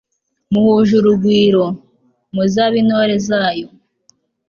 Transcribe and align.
muhuje 0.51 0.93
urugwiro, 0.99 1.65
muzabe 2.35 2.75
intore 2.81 3.15
zayo 3.27 3.67